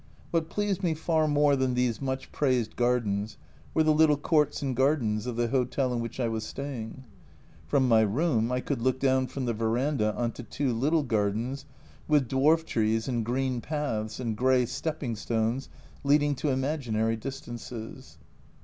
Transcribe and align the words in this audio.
What 0.31 0.49
pleased 0.49 0.81
me 0.81 0.95
far 0.95 1.27
more 1.27 1.55
than 1.55 1.75
these 1.75 2.01
much 2.01 2.31
praised 2.31 2.75
gardens 2.75 3.37
were 3.75 3.83
the 3.83 3.93
little 3.93 4.17
courts' 4.17 4.63
and 4.63 4.75
gardens 4.75 5.27
of 5.27 5.35
the 5.35 5.49
hotel 5.49 5.93
in 5.93 5.99
which 5.99 6.19
I 6.19 6.27
was 6.27 6.43
staying. 6.43 7.03
From 7.67 7.87
my 7.87 8.01
room 8.01 8.51
I 8.51 8.61
could 8.61 8.81
look 8.81 8.99
down 8.99 9.27
from 9.27 9.45
the 9.45 9.53
verandah 9.53 10.15
on 10.15 10.31
to 10.31 10.41
two 10.41 10.73
little 10.73 11.03
gardens, 11.03 11.65
with 12.07 12.27
dwarf 12.27 12.65
trees 12.65 13.07
and 13.07 13.23
green 13.23 13.61
paths 13.61 14.19
and 14.19 14.35
grey 14.35 14.65
stepping 14.65 15.15
stones 15.15 15.69
leading 16.03 16.33
to 16.37 16.49
imaginary 16.49 17.15
distances. 17.15 18.17